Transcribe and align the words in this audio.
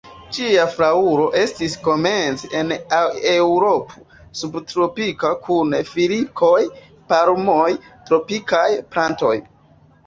Ĝia 0.35 0.61
flaŭro 0.75 1.25
estis 1.41 1.75
komence 1.87 2.49
en 2.61 2.73
Eŭropo 3.33 4.07
subtropika 4.41 5.33
kun 5.45 5.77
filikoj, 5.93 6.59
palmoj, 7.15 7.69
tropikaj 8.11 8.67
plantoj. 8.95 9.37